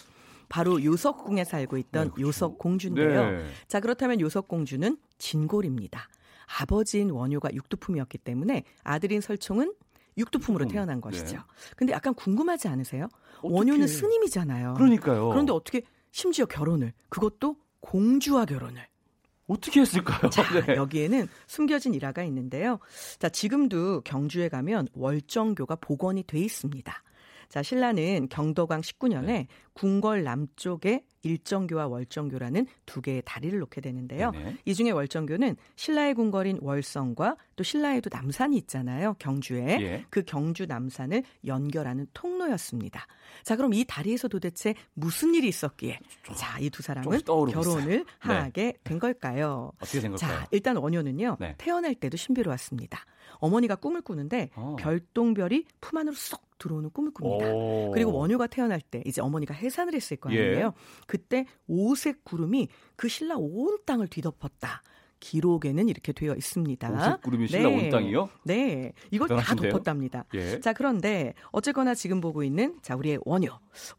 바로 0.49 0.81
요석궁에 0.81 1.43
살고 1.43 1.77
있던 1.77 2.03
네, 2.05 2.09
그렇죠. 2.13 2.21
요석 2.27 2.57
공주인데요. 2.57 3.31
네. 3.31 3.45
자, 3.67 3.79
그렇다면 3.81 4.21
요석 4.21 4.47
공주는 4.47 4.97
진골입니다. 5.17 6.07
아버지인 6.61 7.09
원효가 7.09 7.49
육두품이었기 7.53 8.19
때문에 8.19 8.63
아들인 8.83 9.19
설총은 9.19 9.73
육두품으로 10.17 10.63
육두품. 10.63 10.73
태어난 10.73 11.01
것이죠. 11.01 11.35
네. 11.37 11.43
근데 11.75 11.93
약간 11.93 12.13
궁금하지 12.13 12.69
않으세요? 12.69 13.09
어떻게- 13.39 13.53
원효는 13.53 13.87
스님이잖아요. 13.87 14.75
그러니까요. 14.75 15.29
그런데 15.29 15.51
어떻게 15.51 15.81
심지어 16.17 16.47
결혼을 16.47 16.93
그것도 17.09 17.57
공주와 17.79 18.45
결혼을 18.45 18.83
어떻게 19.45 19.81
했을까요? 19.81 20.31
자, 20.31 20.41
네. 20.65 20.75
여기에는 20.75 21.27
숨겨진 21.45 21.93
일화가 21.93 22.23
있는데요. 22.23 22.79
자, 23.19 23.29
지금도 23.29 24.01
경주에 24.01 24.49
가면 24.49 24.87
월정교가 24.93 25.75
복원이 25.75 26.23
돼 26.23 26.39
있습니다. 26.39 26.91
자, 27.49 27.61
신라는 27.61 28.29
경덕왕 28.29 28.81
19년에 28.81 29.25
네. 29.25 29.47
궁궐 29.77 30.23
남쪽에 30.23 31.03
일정교와 31.21 31.87
월정교라는 31.87 32.67
두 32.85 33.01
개의 33.01 33.21
다리를 33.25 33.57
놓게 33.59 33.81
되는데요. 33.81 34.31
네네. 34.31 34.57
이 34.65 34.73
중에 34.73 34.91
월정교는 34.91 35.55
신라의 35.75 36.13
궁궐인 36.15 36.59
월성과 36.61 37.35
또 37.55 37.63
신라에도 37.63 38.09
남산이 38.11 38.55
있잖아요. 38.57 39.15
경주에. 39.19 39.77
예. 39.81 40.05
그 40.09 40.23
경주 40.23 40.65
남산을 40.65 41.23
연결하는 41.45 42.07
통로였습니다. 42.13 43.05
자, 43.43 43.55
그럼 43.55 43.73
이 43.73 43.83
다리에서 43.85 44.27
도대체 44.27 44.73
무슨 44.93 45.33
일이 45.35 45.47
있었기에 45.49 45.99
자, 46.35 46.59
이 46.59 46.69
두 46.69 46.81
사람은 46.81 47.19
결혼을 47.25 47.81
있어요. 47.81 47.87
네. 47.87 48.05
하게 48.19 48.73
된 48.83 48.99
걸까요? 48.99 49.71
어떻게 49.79 49.99
된 49.99 50.11
걸까요? 50.11 50.39
자, 50.39 50.47
일단 50.51 50.77
원효는요. 50.77 51.37
네. 51.39 51.55
태어날 51.57 51.93
때도 51.95 52.17
신비로웠습니다. 52.17 52.99
어머니가 53.39 53.75
꿈을 53.75 54.01
꾸는데 54.01 54.49
어. 54.55 54.75
별똥별이 54.79 55.65
품 55.81 55.97
안으로 55.99 56.15
쏙 56.15 56.41
들어오는 56.57 56.89
꿈을 56.89 57.11
꿉니다. 57.13 57.51
오. 57.53 57.91
그리고 57.93 58.11
원효가 58.13 58.47
태어날 58.47 58.81
때 58.81 59.03
이제 59.05 59.21
어머니가 59.21 59.53
해산을 59.67 59.93
했을 59.93 60.17
거 60.17 60.29
아니에요. 60.29 60.67
예. 60.67 60.71
그때 61.05 61.45
오색 61.67 62.23
구름이 62.23 62.67
그 62.95 63.07
신라 63.07 63.35
온 63.37 63.77
땅을 63.85 64.07
뒤덮었다. 64.07 64.81
기록에는 65.19 65.89
이렇게 65.89 66.11
되어 66.13 66.35
있습니다. 66.35 66.91
오색 66.91 67.21
구름이 67.21 67.47
신라 67.47 67.69
네. 67.69 67.75
온 67.85 67.89
땅이요? 67.89 68.29
네. 68.43 68.93
이걸 69.11 69.27
대단하신데요? 69.27 69.71
다 69.71 69.77
덮었답니다. 69.77 70.25
예. 70.33 70.59
자, 70.59 70.73
그런데 70.73 71.33
어쨌거나 71.51 71.95
지금 71.95 72.21
보고 72.21 72.43
있는 72.43 72.77
자, 72.81 72.95
우리의 72.95 73.19
원효. 73.25 73.49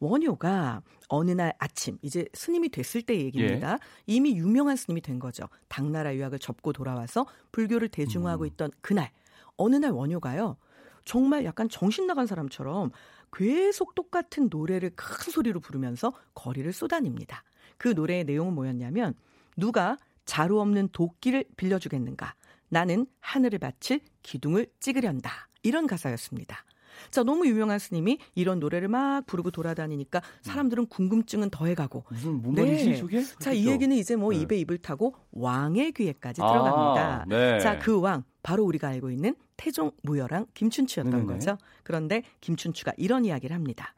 원효가 0.00 0.82
어느 1.08 1.30
날 1.32 1.54
아침 1.58 1.98
이제 2.02 2.26
스님이 2.34 2.68
됐을 2.68 3.02
때 3.02 3.16
얘기입니다. 3.16 3.72
예. 3.72 3.78
이미 4.06 4.36
유명한 4.36 4.76
스님이 4.76 5.00
된 5.00 5.18
거죠. 5.18 5.48
당나라 5.68 6.14
유학을 6.14 6.38
접고 6.38 6.72
돌아와서 6.72 7.26
불교를 7.52 7.88
대중화하고 7.88 8.44
음. 8.44 8.46
있던 8.48 8.70
그날 8.80 9.10
어느 9.56 9.76
날 9.76 9.90
원효가요. 9.90 10.56
정말 11.04 11.44
약간 11.46 11.68
정신 11.70 12.06
나간 12.06 12.26
사람처럼 12.26 12.90
계속 13.32 13.94
똑같은 13.94 14.48
노래를 14.50 14.90
큰 14.96 15.32
소리로 15.32 15.60
부르면서 15.60 16.12
거리를 16.34 16.72
쏟아냅니다. 16.72 17.44
그 17.76 17.88
노래의 17.88 18.24
내용은 18.24 18.54
뭐였냐면 18.54 19.14
누가 19.56 19.96
자루 20.24 20.60
없는 20.60 20.88
도끼를 20.92 21.44
빌려주겠는가? 21.56 22.34
나는 22.68 23.06
하늘을 23.20 23.58
바칠 23.58 24.00
기둥을 24.22 24.66
찍으련다. 24.80 25.48
이런 25.62 25.86
가사였습니다. 25.86 26.64
자, 27.10 27.22
너무 27.22 27.46
유명한 27.46 27.78
스님이 27.78 28.18
이런 28.34 28.60
노래를 28.60 28.88
막 28.88 29.26
부르고 29.26 29.50
돌아다니니까 29.50 30.22
사람들은 30.42 30.86
궁금증은 30.86 31.50
더해가고. 31.50 32.04
무슨 32.10 32.42
뭔 32.42 32.54
말이지, 32.54 32.90
네. 32.90 32.96
저게? 32.96 33.22
자, 33.38 33.52
이 33.52 33.66
얘기는 33.66 33.94
이제 33.96 34.16
뭐 34.16 34.32
네. 34.32 34.40
입에 34.40 34.56
입을 34.58 34.78
타고 34.78 35.14
왕의 35.32 35.92
귀에까지 35.92 36.42
아, 36.42 36.48
들어갑니다. 36.48 37.24
네. 37.28 37.60
자, 37.60 37.78
그 37.78 38.00
왕, 38.00 38.24
바로 38.42 38.64
우리가 38.64 38.88
알고 38.88 39.10
있는 39.10 39.34
태종 39.56 39.90
무열왕 40.02 40.46
김춘추였던 40.54 41.12
네네. 41.12 41.26
거죠. 41.26 41.58
그런데 41.82 42.22
김춘추가 42.40 42.92
이런 42.96 43.24
이야기를 43.24 43.54
합니다. 43.54 43.94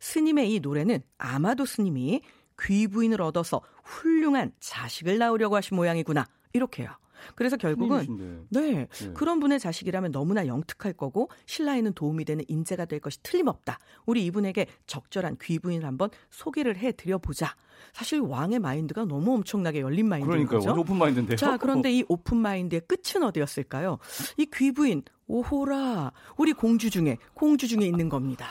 스님의 0.00 0.52
이 0.52 0.60
노래는 0.60 1.02
아마도 1.18 1.64
스님이 1.64 2.20
귀부인을 2.60 3.22
얻어서 3.22 3.62
훌륭한 3.82 4.52
자식을 4.60 5.18
낳으려고 5.18 5.56
하신 5.56 5.76
모양이구나. 5.76 6.26
이렇게요. 6.52 6.90
그래서 7.34 7.56
결국은 7.56 8.46
네, 8.50 8.88
네, 8.88 9.12
그런 9.14 9.40
분의 9.40 9.60
자식이라면 9.60 10.12
너무나 10.12 10.46
영특할 10.46 10.92
거고 10.92 11.28
신라에는 11.46 11.92
도움이 11.94 12.24
되는 12.24 12.44
인재가 12.48 12.84
될 12.84 13.00
것이 13.00 13.22
틀림없다. 13.22 13.78
우리 14.06 14.24
이분에게 14.26 14.66
적절한 14.86 15.38
귀부인을 15.40 15.86
한번 15.86 16.10
소개를 16.30 16.76
해 16.76 16.92
드려 16.92 17.18
보자. 17.18 17.54
사실 17.92 18.20
왕의 18.20 18.58
마인드가 18.58 19.04
너무 19.04 19.34
엄청나게 19.34 19.80
열린 19.80 20.08
마인드인 20.08 20.46
거죠. 20.46 20.60
그러니까 20.60 20.80
open 20.80 20.96
mind인데요. 20.96 21.36
자, 21.36 21.56
그런데 21.56 21.92
이 21.92 22.04
open 22.08 22.36
mind의 22.38 22.82
끝은 22.86 23.22
어디였을까요? 23.22 23.98
이 24.36 24.46
귀부인 24.52 25.02
오호라 25.26 26.12
우리 26.36 26.52
공주 26.52 26.90
중에 26.90 27.18
공주 27.34 27.68
중에 27.68 27.86
있는 27.86 28.08
겁니다. 28.08 28.46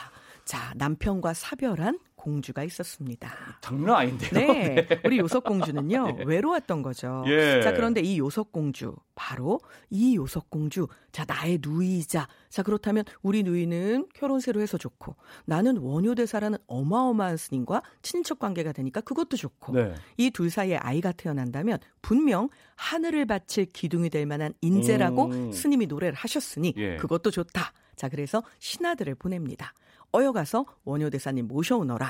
자, 0.45 0.73
남편과 0.75 1.33
사별한 1.33 1.99
공주가 2.23 2.63
있었습니다. 2.63 3.35
장난 3.59 3.95
아닌데요? 3.97 4.31
네. 4.31 4.87
네. 4.87 5.01
우리 5.03 5.17
요석 5.17 5.43
공주는요, 5.43 6.15
예. 6.19 6.23
외로웠던 6.23 6.81
거죠. 6.81 7.21
예. 7.27 7.61
자, 7.61 7.73
그런데 7.73 7.99
이 7.99 8.17
요석 8.17 8.53
공주, 8.53 8.95
바로 9.13 9.59
이 9.89 10.15
요석 10.15 10.49
공주, 10.49 10.87
자, 11.11 11.25
나의 11.27 11.59
누이자. 11.61 12.29
자, 12.49 12.63
그렇다면 12.63 13.03
우리 13.23 13.43
누이는 13.43 14.07
결혼 14.13 14.43
새로 14.43 14.61
해서 14.61 14.77
좋고, 14.77 15.17
나는 15.43 15.75
원효대사라는 15.77 16.59
어마어마한 16.65 17.35
스님과 17.35 17.83
친척 18.01 18.39
관계가 18.39 18.71
되니까 18.71 19.01
그것도 19.01 19.35
좋고, 19.35 19.73
네. 19.73 19.93
이둘 20.15 20.49
사이에 20.49 20.77
아이가 20.77 21.11
태어난다면 21.11 21.79
분명 22.01 22.47
하늘을 22.77 23.25
바칠 23.25 23.65
기둥이 23.65 24.09
될 24.09 24.25
만한 24.25 24.53
인재라고 24.61 25.25
음. 25.25 25.51
스님이 25.51 25.87
노래를 25.87 26.13
하셨으니 26.15 26.73
예. 26.77 26.95
그것도 26.95 27.31
좋다. 27.31 27.73
자, 27.97 28.07
그래서 28.07 28.43
신하들을 28.59 29.15
보냅니다. 29.15 29.73
어여가서 30.13 30.65
원효 30.83 31.09
대사님 31.09 31.47
모셔오너라. 31.47 32.07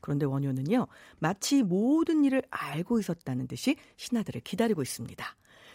그런데 0.00 0.24
원효는요, 0.26 0.86
마치 1.18 1.62
모든 1.62 2.24
일을 2.24 2.42
알고 2.50 3.00
있었다는 3.00 3.48
듯이 3.48 3.76
신하들을 3.96 4.40
기다리고 4.42 4.82
있습니다. 4.82 5.24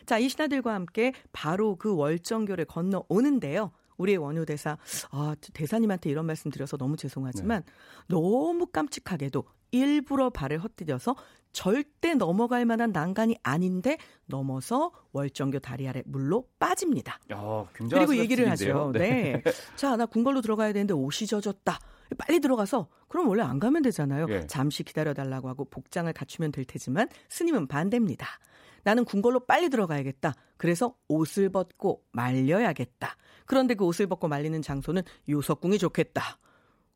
자, 0.06 0.18
이 0.18 0.30
신하들과 0.30 0.74
함께 0.74 1.14
바로 1.32 1.76
그 1.76 1.96
월정교를 1.96 2.66
건너오는데요. 2.66 3.72
우리의 3.98 4.18
원효 4.18 4.46
대사, 4.46 4.78
아, 5.12 5.36
대사님한테 5.54 6.10
이런 6.10 6.26
말씀 6.26 6.52
드려서 6.52 6.78
너무 6.78 6.98
죄송하지만 6.98 7.64
네. 7.66 7.74
너무 8.08 8.68
깜찍하게도 8.68 9.44
일부러 9.72 10.30
발을 10.30 10.60
헛디뎌서 10.60 11.16
절대 11.52 12.14
넘어갈 12.16 12.66
만한 12.66 12.92
난간이 12.92 13.38
아닌데 13.42 13.98
넘어서 14.26 14.92
월정교 15.14 15.60
다리 15.60 15.88
아래 15.88 16.04
물로 16.06 16.50
빠집니다. 16.60 17.20
야, 17.32 17.66
그리고 17.72 18.18
얘기를 18.18 18.50
하죠. 18.52 18.92
네. 18.94 19.42
네. 19.44 19.44
자, 19.76 19.96
나 19.96 20.06
궁궐로 20.06 20.42
들어가야 20.42 20.74
되는데 20.74 20.94
옷이 20.94 21.28
젖었다. 21.28 21.80
빨리 22.18 22.40
들어가서 22.40 22.88
그럼 23.08 23.30
원래 23.30 23.42
안 23.42 23.60
가면 23.60 23.82
되잖아요. 23.84 24.28
예. 24.30 24.48
잠시 24.48 24.84
기다려 24.84 25.14
달라고 25.14 25.48
하고 25.48 25.66
복장을 25.66 26.12
갖추면 26.12 26.52
될 26.52 26.66
테지만 26.66 27.08
스님은 27.30 27.68
반대입니다. 27.68 28.28
나는 28.86 29.04
궁궐로 29.04 29.42
빨리 29.42 29.70
들어가야겠다. 29.70 30.36
그래서 30.58 30.96
옷을 31.08 31.50
벗고 31.50 32.04
말려야겠다. 32.12 33.18
그런데 33.46 33.74
그 33.74 33.84
옷을 33.84 34.06
벗고 34.08 34.28
말리는 34.28 34.62
장소는 34.62 35.02
요석궁이 35.28 35.80
좋겠다. 35.80 36.38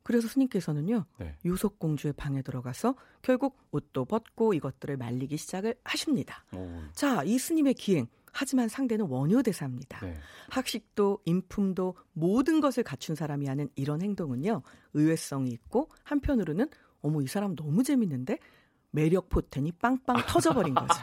그래서 0.04 0.28
스님께서는요, 0.28 1.04
네. 1.18 1.36
요석 1.44 1.78
공주의 1.78 2.12
방에 2.12 2.42
들어가서 2.42 2.94
결국 3.22 3.58
옷도 3.72 4.04
벗고 4.04 4.54
이것들을 4.54 4.96
말리기 4.96 5.36
시작을 5.36 5.74
하십니다. 5.84 6.44
오. 6.54 6.80
자, 6.92 7.22
이 7.24 7.38
스님의 7.38 7.74
기행. 7.74 8.06
하지만 8.32 8.68
상대는 8.68 9.06
원효대사입니다. 9.08 10.06
네. 10.06 10.16
학식도 10.50 11.18
인품도 11.24 11.96
모든 12.12 12.60
것을 12.60 12.84
갖춘 12.84 13.16
사람이 13.16 13.46
하는 13.46 13.68
이런 13.74 14.00
행동은요, 14.00 14.62
의외성이 14.94 15.50
있고 15.50 15.90
한편으로는 16.04 16.68
어머 17.00 17.20
이 17.22 17.26
사람 17.26 17.56
너무 17.56 17.82
재밌는데 17.82 18.38
매력 18.90 19.28
포텐이 19.28 19.72
빵빵 19.72 20.16
터져버린 20.26 20.74
거죠. 20.74 20.94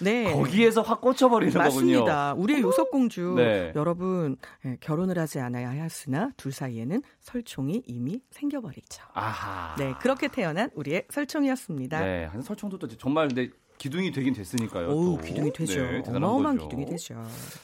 네. 0.00 0.32
거기에서 0.34 0.82
확 0.82 1.00
꽂혀버리는 1.00 1.52
맞습니다. 1.56 1.68
거군요. 1.70 2.04
맞습니다. 2.04 2.34
우리의 2.34 2.62
요석공주 2.62 3.34
네. 3.36 3.72
여러분 3.74 4.36
예, 4.64 4.76
결혼을 4.80 5.18
하지 5.18 5.40
않아야 5.40 5.70
했으나 5.70 6.30
둘 6.36 6.52
사이에는 6.52 7.02
설총이 7.20 7.82
이미 7.86 8.20
생겨버리죠. 8.30 9.02
아하. 9.14 9.74
네, 9.76 9.94
그렇게 10.00 10.28
태어난 10.28 10.70
우리의 10.74 11.06
설총이었습니다. 11.10 12.00
네, 12.00 12.30
설총도 12.42 12.78
정말 12.98 13.28
근데 13.28 13.50
기둥이 13.78 14.10
되긴 14.10 14.34
됐으니까요. 14.34 14.88
오, 14.88 15.16
기둥이 15.18 15.52
되죠. 15.52 15.80
네, 15.80 16.02
어마어마한 16.08 16.56
거죠. 16.56 16.68
기둥이 16.68 16.86
되죠. 16.86 17.14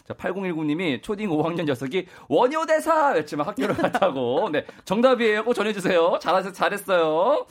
자, 0.07 0.15
8019님이 0.15 1.03
초딩 1.03 1.29
5학년 1.29 1.65
녀석이 1.67 2.07
원효대사 2.29 3.11
외치면 3.11 3.47
학교를 3.47 3.75
갔다고. 3.77 4.49
네, 4.51 4.65
정답이에요. 4.85 5.45
꼭 5.45 5.55
전해주세요. 5.55 6.19
잘하셨, 6.23 6.55
잘했어요. 6.55 7.47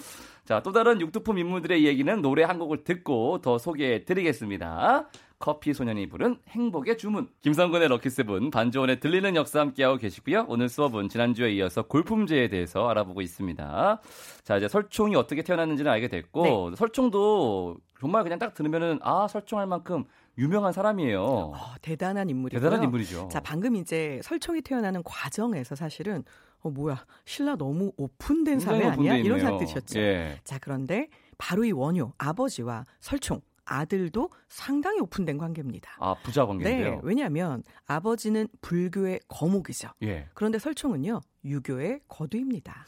자, 0.45 0.61
또 0.61 0.73
다른 0.73 0.99
육두품 0.99 1.37
인물들의 1.37 1.85
얘기는 1.85 2.21
노래 2.21 2.43
한 2.43 2.59
곡을 2.59 2.83
듣고 2.83 3.39
더 3.41 3.57
소개해 3.57 4.03
드리겠습니다. 4.03 5.07
커피 5.39 5.73
소년이 5.73 6.07
부른 6.07 6.37
행복의 6.49 6.97
주문. 6.97 7.29
김성근의 7.41 7.87
럭키세븐 7.89 8.51
반주원의 8.51 8.99
들리는 8.99 9.35
역사 9.35 9.61
함께하고 9.61 9.97
계시고요. 9.97 10.45
오늘 10.49 10.67
수업은 10.67 11.07
지난주에 11.09 11.51
이어서 11.53 11.83
골품제에 11.83 12.49
대해서 12.49 12.87
알아보고 12.89 13.21
있습니다. 13.21 14.01
자, 14.43 14.57
이제 14.57 14.67
설총이 14.67 15.15
어떻게 15.15 15.41
태어났는지는 15.43 15.89
알게 15.91 16.09
됐고 16.09 16.69
네. 16.71 16.75
설총도 16.75 17.77
정말 17.99 18.23
그냥 18.23 18.37
딱 18.37 18.53
들으면은 18.53 18.99
아, 19.01 19.27
설총할 19.29 19.65
만큼 19.65 20.03
유명한 20.37 20.73
사람이에요. 20.73 21.23
어, 21.23 21.55
대단한 21.81 22.29
인물이고요. 22.29 22.59
대단한 22.59 22.83
인물이죠. 22.83 23.29
자, 23.31 23.39
방금 23.39 23.75
이제 23.75 24.19
설총이 24.23 24.61
태어나는 24.61 25.03
과정에서 25.03 25.75
사실은 25.75 26.23
어 26.63 26.69
뭐야 26.69 27.05
신라 27.25 27.55
너무 27.55 27.91
오픈된 27.97 28.59
사회 28.59 28.85
아니야? 28.85 29.17
이런 29.17 29.39
생각 29.39 29.59
드셨죠. 29.59 29.99
예. 29.99 30.39
자 30.43 30.57
그런데 30.59 31.09
바로 31.37 31.65
이 31.65 31.71
원효 31.71 32.13
아버지와 32.17 32.85
설총 32.99 33.41
아들도 33.65 34.29
상당히 34.49 34.99
오픈된 34.99 35.37
관계입니다. 35.37 35.97
아 35.99 36.15
부자 36.23 36.45
관계인데요. 36.45 36.95
네, 36.95 36.99
왜냐하면 37.03 37.63
아버지는 37.85 38.47
불교의 38.61 39.19
거목이죠. 39.27 39.89
예. 40.03 40.27
그런데 40.33 40.57
설총은요 40.59 41.21
유교의 41.43 42.01
거두입니다. 42.07 42.85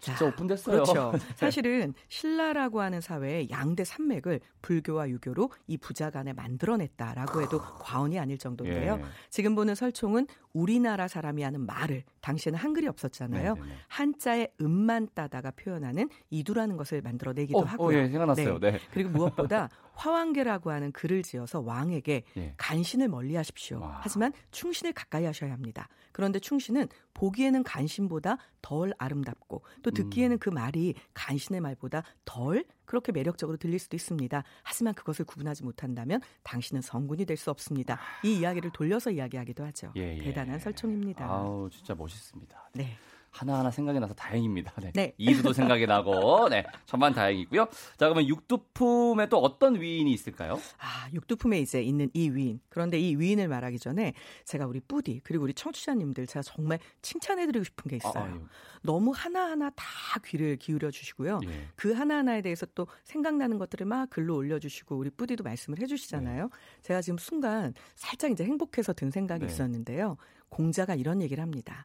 진짜 0.00 0.26
오픈됐어요. 0.26 0.82
그렇죠. 0.84 1.12
사실은 1.36 1.94
신라라고 2.08 2.80
하는 2.80 3.00
사회의 3.00 3.50
양대 3.50 3.84
산맥을 3.84 4.40
불교와 4.62 5.08
유교로 5.08 5.50
이 5.66 5.76
부자 5.76 6.10
간에 6.10 6.32
만들어냈다라고 6.32 7.42
해도 7.42 7.58
과언이 7.58 8.18
아닐 8.18 8.38
정도인데요. 8.38 8.98
예. 9.00 9.04
지금 9.30 9.54
보는 9.54 9.74
설총은 9.74 10.26
우리나라 10.52 11.08
사람이 11.08 11.42
하는 11.42 11.66
말을 11.66 12.04
당시에는 12.20 12.58
한글이 12.58 12.86
없었잖아요. 12.88 13.54
네네네. 13.54 13.74
한자의 13.88 14.52
음만 14.60 15.08
따다가 15.14 15.50
표현하는 15.50 16.08
이두라는 16.30 16.76
것을 16.76 17.02
만들어내기도 17.02 17.58
어, 17.58 17.62
하고요. 17.62 17.98
어, 17.98 18.00
예, 18.00 18.08
생각났어요. 18.08 18.58
네. 18.58 18.72
네. 18.72 18.78
그리고 18.92 19.10
무엇보다 19.10 19.68
화왕계라고 19.94 20.70
하는 20.70 20.92
글을 20.92 21.22
지어서 21.22 21.60
왕에게 21.60 22.22
예. 22.36 22.54
간신을 22.56 23.08
멀리하십시오. 23.08 23.80
와. 23.80 24.00
하지만 24.02 24.32
충신을 24.52 24.92
가까이 24.92 25.24
하셔야 25.24 25.52
합니다. 25.52 25.88
그런데 26.12 26.38
충신은 26.38 26.88
보기에는 27.18 27.64
간신보다 27.64 28.38
덜 28.62 28.92
아름답고 28.96 29.62
또 29.82 29.90
듣기에는 29.90 30.36
음. 30.36 30.38
그 30.38 30.50
말이 30.50 30.94
간신의 31.14 31.60
말보다 31.60 32.04
덜 32.24 32.64
그렇게 32.84 33.10
매력적으로 33.10 33.56
들릴 33.56 33.80
수도 33.80 33.96
있습니다. 33.96 34.44
하지만 34.62 34.94
그것을 34.94 35.24
구분하지 35.24 35.64
못한다면 35.64 36.20
당신은 36.44 36.80
성군이 36.82 37.24
될 37.24 37.38
수 37.38 37.50
없습니다. 37.50 38.00
이 38.24 38.38
이야기를 38.40 38.72
돌려서 38.72 39.12
이야기하기도 39.12 39.64
하죠. 39.66 39.92
예, 39.96 40.16
예. 40.16 40.22
대단한 40.24 40.58
설총입니다. 40.58 41.24
아우 41.24 41.70
진짜 41.70 41.94
멋있습니다. 41.94 42.70
네. 42.74 42.96
하나하나 43.30 43.70
생각이 43.70 44.00
나서 44.00 44.14
다행입니다. 44.14 44.72
네. 44.80 44.92
네. 44.94 45.14
이두도 45.18 45.52
생각이 45.52 45.86
나고, 45.86 46.48
네. 46.48 46.64
저만 46.86 47.14
다행이고요. 47.14 47.66
자, 47.96 48.08
그러면 48.08 48.26
육두품에 48.26 49.28
또 49.28 49.38
어떤 49.38 49.80
위인이 49.80 50.10
있을까요? 50.12 50.60
아, 50.78 51.08
육두품에 51.12 51.60
이제 51.60 51.82
있는 51.82 52.10
이 52.14 52.30
위인. 52.30 52.60
그런데 52.68 52.98
이 52.98 53.16
위인을 53.16 53.48
말하기 53.48 53.78
전에 53.78 54.14
제가 54.44 54.66
우리 54.66 54.80
뿌디, 54.80 55.20
그리고 55.24 55.44
우리 55.44 55.54
청취자님들 55.54 56.26
제가 56.26 56.42
정말 56.42 56.78
칭찬해드리고 57.02 57.64
싶은 57.64 57.88
게 57.88 57.96
있어요. 57.96 58.24
아, 58.24 58.48
너무 58.82 59.12
하나하나 59.14 59.70
다 59.70 59.84
귀를 60.24 60.56
기울여 60.56 60.90
주시고요. 60.90 61.40
예. 61.44 61.68
그 61.76 61.92
하나하나에 61.92 62.42
대해서 62.42 62.66
또 62.74 62.86
생각나는 63.04 63.58
것들을 63.58 63.86
막 63.86 64.08
글로 64.10 64.36
올려주시고 64.36 64.96
우리 64.96 65.10
뿌디도 65.10 65.44
말씀을 65.44 65.80
해주시잖아요. 65.80 66.44
네. 66.44 66.50
제가 66.82 67.02
지금 67.02 67.18
순간 67.18 67.74
살짝 67.94 68.30
이제 68.30 68.44
행복해서 68.44 68.92
든 68.92 69.10
생각이 69.10 69.46
네. 69.46 69.52
있었는데요. 69.52 70.16
공자가 70.48 70.94
이런 70.94 71.20
얘기를 71.22 71.42
합니다. 71.42 71.84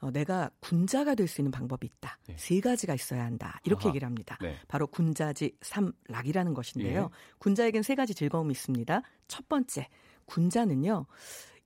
어, 0.00 0.10
내가 0.10 0.50
군자가 0.60 1.14
될 1.14 1.26
수 1.28 1.40
있는 1.40 1.50
방법이 1.50 1.86
있다. 1.86 2.18
네. 2.28 2.36
세 2.38 2.60
가지가 2.60 2.94
있어야 2.94 3.24
한다. 3.24 3.60
이렇게 3.64 3.82
아하. 3.84 3.88
얘기를 3.90 4.06
합니다. 4.06 4.38
네. 4.40 4.56
바로 4.68 4.86
군자지 4.86 5.56
삼락이라는 5.60 6.54
것인데요. 6.54 7.10
예. 7.12 7.34
군자에겐 7.38 7.82
세 7.82 7.94
가지 7.94 8.14
즐거움이 8.14 8.52
있습니다. 8.52 9.02
첫 9.28 9.48
번째, 9.48 9.88
군자는요. 10.26 11.06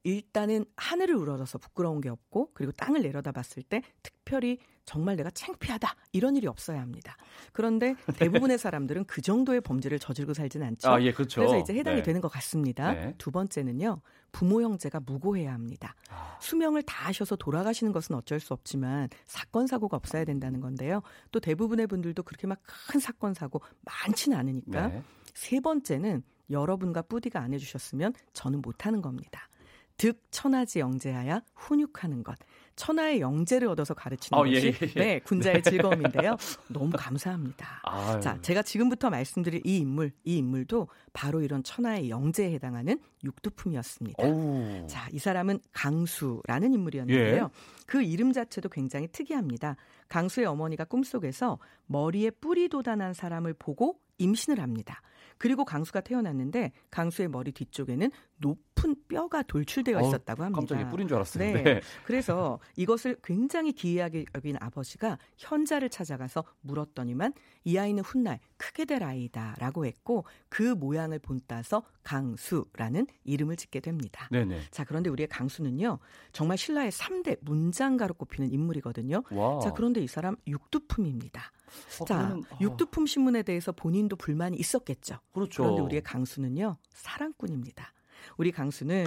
일단은 0.04 0.64
하늘을 0.76 1.16
우러러서 1.16 1.58
부끄러운 1.58 2.00
게 2.00 2.08
없고 2.08 2.50
그리고 2.54 2.72
땅을 2.72 3.02
내려다봤을 3.02 3.62
때 3.68 3.82
특별히 4.02 4.58
정말 4.86 5.16
내가 5.16 5.30
창피하다 5.30 5.94
이런 6.12 6.36
일이 6.36 6.46
없어야 6.46 6.80
합니다. 6.80 7.16
그런데 7.52 7.94
대부분의 8.48 8.56
사람들은 8.58 9.04
그 9.04 9.20
정도의 9.20 9.60
범죄를 9.60 9.98
저지르고 9.98 10.32
살지는 10.32 10.66
않죠. 10.68 10.88
아, 10.88 11.02
예, 11.02 11.12
그렇죠. 11.12 11.40
그래서 11.40 11.58
이제 11.58 11.74
해당이 11.74 11.98
네. 11.98 12.02
되는 12.02 12.20
것 12.20 12.28
같습니다. 12.28 12.92
네. 12.94 13.14
두 13.18 13.30
번째는요. 13.30 14.00
부모 14.32 14.62
형제가 14.62 15.00
무고해야 15.00 15.52
합니다. 15.52 15.94
아. 16.10 16.38
수명을 16.40 16.82
다 16.82 17.06
하셔서 17.08 17.36
돌아가시는 17.36 17.92
것은 17.92 18.14
어쩔 18.16 18.38
수 18.40 18.52
없지만 18.52 19.08
사건 19.26 19.66
사고가 19.66 19.96
없어야 19.96 20.24
된다는 20.24 20.60
건데요. 20.60 21.02
또 21.30 21.40
대부분의 21.40 21.86
분들도 21.86 22.22
그렇게 22.22 22.46
막 22.46 22.60
큰 22.88 23.00
사건 23.00 23.34
사고 23.34 23.60
많지는 23.82 24.36
않으니까 24.38 24.88
네. 24.88 25.02
세 25.34 25.60
번째는 25.60 26.22
여러분과 26.50 27.02
뿌디가 27.02 27.40
안 27.40 27.52
해주셨으면 27.52 28.14
저는 28.32 28.62
못하는 28.62 29.02
겁니다. 29.02 29.48
득 29.96 30.22
천하지 30.30 30.78
영재하야 30.80 31.40
훈육하는 31.54 32.22
것. 32.22 32.36
천하의 32.76 33.20
영재를 33.20 33.68
얻어서 33.68 33.94
가르치는 33.94 34.38
어, 34.38 34.46
예, 34.48 34.54
것이 34.54 34.66
예, 34.66 34.86
예. 34.96 35.00
네, 35.00 35.18
군자의 35.20 35.62
네. 35.62 35.70
즐거움인데요. 35.70 36.36
너무 36.68 36.92
감사합니다. 36.96 37.80
아유. 37.84 38.20
자, 38.20 38.38
제가 38.42 38.62
지금부터 38.62 39.10
말씀드릴 39.10 39.62
이 39.66 39.78
인물, 39.78 40.12
이 40.24 40.36
인물도 40.36 40.88
바로 41.12 41.40
이런 41.40 41.62
천하의 41.62 42.10
영재에 42.10 42.52
해당하는 42.52 43.00
육두품이었습니다. 43.24 44.22
오. 44.22 44.86
자, 44.86 45.08
이 45.12 45.18
사람은 45.18 45.60
강수라는 45.72 46.74
인물이었는데요. 46.74 47.44
예. 47.44 47.82
그 47.86 48.02
이름 48.02 48.32
자체도 48.32 48.68
굉장히 48.68 49.08
특이합니다. 49.08 49.76
강수의 50.08 50.46
어머니가 50.46 50.84
꿈속에서 50.84 51.58
머리에 51.86 52.30
뿔이 52.30 52.68
돋아난 52.68 53.14
사람을 53.14 53.54
보고 53.54 53.98
임신을 54.18 54.60
합니다. 54.60 55.00
그리고 55.38 55.64
강수가 55.64 56.00
태어났는데 56.00 56.72
강수의 56.90 57.28
머리 57.28 57.52
뒤쪽에는 57.52 58.10
높은 58.38 58.96
뼈가 59.08 59.42
돌출되어 59.42 60.00
있었다고 60.00 60.44
합니다. 60.44 60.60
깜짝이야 60.60 60.88
뿌린 60.90 61.08
줄 61.08 61.16
알았어요. 61.16 61.52
네. 61.52 61.62
네. 61.62 61.80
그래서 62.04 62.58
이것을 62.76 63.16
굉장히 63.22 63.72
기이하게 63.72 64.26
여긴 64.34 64.56
아버지가 64.60 65.18
현자를 65.38 65.90
찾아가서 65.90 66.44
물었더니만 66.60 67.32
이 67.64 67.78
아이는 67.78 68.02
훗날 68.02 68.40
크게 68.56 68.84
될 68.84 69.02
아이다라고 69.02 69.86
했고 69.86 70.24
그 70.48 70.62
모양을 70.62 71.18
본따서 71.18 71.82
강수라는 72.02 73.06
이름을 73.24 73.56
짓게 73.56 73.80
됩니다. 73.80 74.28
네네. 74.30 74.60
자, 74.70 74.84
그런데 74.84 75.10
우리의 75.10 75.28
강수는요. 75.28 75.98
정말 76.32 76.56
신라의 76.58 76.90
3대 76.92 77.38
문장가로 77.40 78.14
꼽히는 78.14 78.52
인물이거든요. 78.52 79.22
와. 79.30 79.60
자, 79.60 79.72
그런데 79.72 80.00
이 80.00 80.06
사람 80.06 80.36
육두품입니다. 80.46 81.52
어, 82.00 82.04
자, 82.04 82.34
어. 82.34 82.58
육두품 82.60 83.06
신문에 83.06 83.42
대해서 83.42 83.72
본인도 83.72 84.16
불만이 84.16 84.56
있었겠죠. 84.56 85.18
그렇죠. 85.32 85.62
그런데 85.62 85.82
우리의 85.82 86.02
강수는요. 86.02 86.76
사랑꾼입니다. 86.90 87.92
우리 88.38 88.50
강수는 88.52 89.06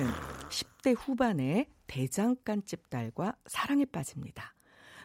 10대 0.50 0.96
후반에 0.98 1.70
대장간집 1.88 2.90
딸과 2.90 3.36
사랑에 3.48 3.86
빠집니다. 3.86 4.56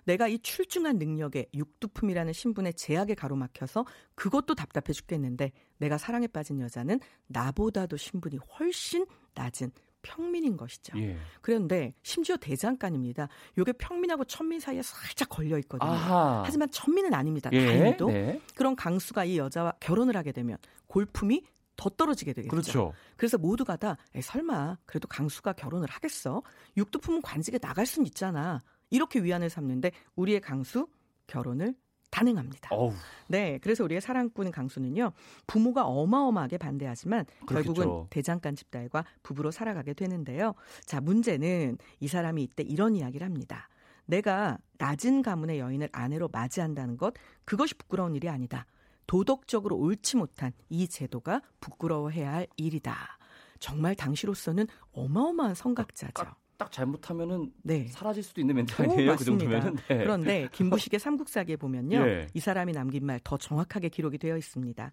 내가 0.04 0.28
이 0.28 0.38
출중한 0.38 0.99
능력에 0.99 1.46
육두품이라는 1.54 2.32
신분의 2.32 2.75
제약에 2.75 3.14
가로막혀서 3.14 3.87
그것도 4.14 4.54
답답해 4.54 4.92
죽겠는데 4.92 5.52
내가 5.78 5.99
사랑에 5.99 6.26
빠진 6.26 6.61
여자는 6.61 7.00
나보다도 7.26 7.96
신분이 7.96 8.37
훨씬 8.58 9.06
낮은 9.34 9.73
평민인 10.04 10.56
것이죠. 10.56 10.96
예. 10.99 11.16
그런데 11.40 11.94
심지어 12.02 12.37
대장간입니다. 12.37 13.28
요게 13.58 13.73
평민하고 13.73 14.25
천민 14.25 14.61
사이에 14.61 14.82
살짝 14.82 15.28
걸려 15.30 15.58
있거든요. 15.58 15.90
아하. 15.90 16.42
하지만 16.44 16.70
천민은 16.70 17.12
아닙니다. 17.14 17.50
예. 17.52 17.67
다행히도. 17.67 18.06
네. 18.08 18.40
그런 18.54 18.76
강수가 18.76 19.25
이 19.25 19.38
여자와 19.38 19.73
결혼을 19.80 20.17
하게 20.17 20.30
되면 20.30 20.58
골품이 20.86 21.43
더 21.76 21.90
떨어지게 21.90 22.34
되겠죠. 22.34 22.50
그렇죠. 22.50 22.93
그래서 23.17 23.36
모두가 23.38 23.76
다 23.76 23.97
설마 24.23 24.78
그래도 24.86 25.08
강수가 25.08 25.54
결혼을 25.54 25.88
하겠어? 25.90 26.43
육두품은 26.76 27.23
관직에 27.23 27.58
나갈 27.58 27.86
수는 27.86 28.06
있잖아. 28.06 28.62
이렇게 28.90 29.19
위안을 29.19 29.50
삼는데 29.50 29.90
우리의 30.14 30.40
강수 30.40 30.86
결혼을 31.26 31.75
단행합니다. 32.14 32.68
어우. 32.72 32.92
네, 33.26 33.58
그래서 33.60 33.82
우리의 33.82 34.00
사랑꾼 34.00 34.52
강수는요 34.52 35.10
부모가 35.48 35.84
어마어마하게 35.84 36.58
반대하지만 36.58 37.26
그렇겠죠. 37.44 37.74
결국은 37.74 38.06
대장간 38.10 38.54
집딸과 38.54 39.04
부부로 39.24 39.50
살아가게 39.50 39.94
되는데요. 39.94 40.54
자 40.84 41.00
문제는 41.00 41.78
이 41.98 42.06
사람이 42.06 42.40
이때 42.44 42.62
이런 42.62 42.94
이야기를 42.94 43.24
합니다. 43.24 43.68
내가 44.06 44.58
낮은 44.78 45.22
가문의 45.22 45.58
여인을 45.58 45.88
아내로 45.90 46.28
맞이한다는 46.30 46.96
것 46.98 47.14
그것이 47.44 47.74
부끄러운 47.74 48.14
일이 48.14 48.28
아니다. 48.28 48.64
도덕적으로 49.08 49.76
옳지 49.76 50.16
못한 50.16 50.52
이 50.68 50.86
제도가 50.86 51.42
부끄러워해야 51.60 52.32
할 52.32 52.46
일이다. 52.56 52.94
정말 53.58 53.96
당시로서는 53.96 54.68
어마어마한 54.92 55.54
성각자죠. 55.56 56.26
딱 56.64 56.72
잘못하면은 56.72 57.52
네. 57.62 57.86
사라질 57.90 58.22
수도 58.22 58.40
있는 58.40 58.54
멘트 58.56 58.80
아니에요? 58.80 59.12
오, 59.12 59.16
그 59.16 59.24
정도면은. 59.24 59.76
네. 59.88 59.98
그런데 59.98 60.48
김부식의 60.52 60.98
삼국사기에 60.98 61.56
보면요. 61.56 61.98
예. 61.98 62.26
이 62.32 62.40
사람이 62.40 62.72
남긴 62.72 63.04
말 63.06 63.20
더 63.22 63.36
정확하게 63.38 63.88
기록이 63.90 64.18
되어 64.18 64.36
있습니다. 64.36 64.90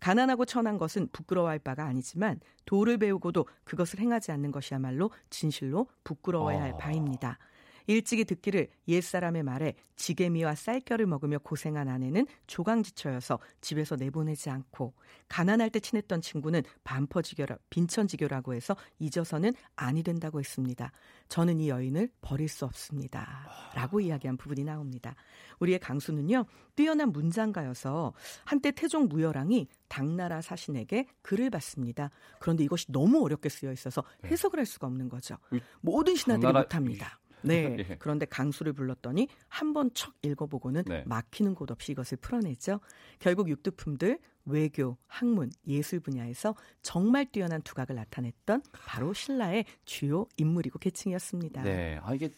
가난하고 0.00 0.44
천한 0.44 0.78
것은 0.78 1.08
부끄러워할 1.12 1.58
바가 1.60 1.84
아니지만 1.84 2.40
도를 2.64 2.98
배우고도 2.98 3.46
그것을 3.64 4.00
행하지 4.00 4.30
않는 4.32 4.50
것이야말로 4.50 5.10
진실로 5.30 5.86
부끄러워야 6.04 6.60
할 6.60 6.72
아. 6.72 6.76
바입니다. 6.76 7.38
일찍이 7.86 8.24
듣기를 8.24 8.68
옛사람의 8.88 9.42
말에 9.42 9.74
지게미와 9.96 10.54
쌀결을 10.54 11.06
먹으며 11.06 11.38
고생한 11.38 11.88
아내는 11.88 12.26
조강지처여서 12.46 13.38
집에서 13.60 13.96
내보내지 13.96 14.50
않고 14.50 14.94
가난할 15.28 15.70
때 15.70 15.80
친했던 15.80 16.20
친구는 16.20 16.62
반퍼지교라 16.84 17.58
빈천지교라고 17.70 18.54
해서 18.54 18.76
잊어서는 18.98 19.52
아니 19.76 20.02
된다고 20.02 20.40
했습니다. 20.40 20.92
저는 21.28 21.60
이 21.60 21.68
여인을 21.68 22.10
버릴 22.20 22.48
수 22.48 22.64
없습니다. 22.64 23.48
라고 23.74 24.00
이야기한 24.00 24.36
부분이 24.36 24.64
나옵니다. 24.64 25.14
우리의 25.60 25.78
강수는요. 25.78 26.44
뛰어난 26.74 27.12
문장가여서 27.12 28.12
한때 28.44 28.70
태종 28.72 29.08
무열왕이 29.08 29.68
당나라 29.88 30.40
사신에게 30.40 31.06
글을 31.22 31.50
받습니다. 31.50 32.10
그런데 32.40 32.64
이것이 32.64 32.90
너무 32.90 33.22
어렵게 33.24 33.48
쓰여 33.48 33.72
있어서 33.72 34.02
네. 34.22 34.30
해석을 34.30 34.58
할 34.58 34.66
수가 34.66 34.86
없는 34.86 35.08
거죠. 35.08 35.36
모든 35.80 36.16
신하들이. 36.16 36.52
못합니다. 36.52 37.18
네. 37.44 37.76
예. 37.90 37.96
그런데 37.98 38.26
강수를 38.26 38.72
불렀더니 38.72 39.28
한 39.48 39.72
번 39.72 39.90
척 39.94 40.14
읽어보고는 40.22 40.84
네. 40.86 41.02
막히는 41.06 41.54
곳 41.54 41.70
없이 41.70 41.92
이것을 41.92 42.18
풀어냈죠. 42.18 42.80
결국 43.18 43.48
육두품들 43.48 44.18
외교, 44.44 44.96
학문, 45.06 45.50
예술 45.66 46.00
분야에서 46.00 46.54
정말 46.82 47.26
뛰어난 47.26 47.62
두각을 47.62 47.94
나타냈던 47.94 48.62
바로 48.72 49.12
신라의 49.12 49.64
주요 49.84 50.26
인물이고 50.36 50.78
계층이었습니다. 50.78 51.62
네. 51.62 51.98
아, 52.02 52.14
이게 52.14 52.30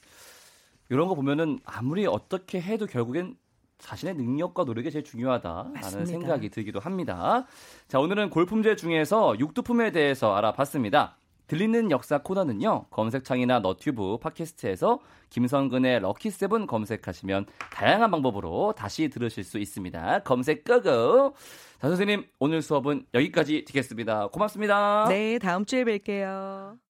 이런 0.90 1.08
거 1.08 1.14
보면은 1.14 1.58
아무리 1.64 2.06
어떻게 2.06 2.60
해도 2.60 2.86
결국엔 2.86 3.36
자신의 3.78 4.14
능력과 4.14 4.64
노력이 4.64 4.90
제일 4.90 5.04
중요하다라는 5.04 5.72
맞습니다. 5.72 6.06
생각이 6.06 6.48
들기도 6.50 6.78
합니다. 6.80 7.46
자, 7.88 7.98
오늘은 7.98 8.30
골품제 8.30 8.76
중에서 8.76 9.38
육두품에 9.38 9.90
대해서 9.92 10.34
알아봤습니다. 10.34 11.16
들리는 11.46 11.90
역사 11.90 12.18
코너는요. 12.18 12.86
검색창이나 12.90 13.60
너튜브, 13.60 14.18
팟캐스트에서 14.18 15.00
김성근의 15.30 16.00
럭키세븐 16.00 16.66
검색하시면 16.66 17.46
다양한 17.72 18.10
방법으로 18.10 18.74
다시 18.76 19.08
들으실 19.08 19.44
수 19.44 19.58
있습니다. 19.58 20.20
검색 20.20 20.64
끄고. 20.64 21.34
자, 21.80 21.88
선생님, 21.88 22.24
오늘 22.38 22.62
수업은 22.62 23.06
여기까지 23.12 23.64
되겠습니다. 23.66 24.28
고맙습니다. 24.28 25.06
네, 25.08 25.38
다음 25.38 25.64
주에 25.64 25.84
뵐게요. 25.84 26.78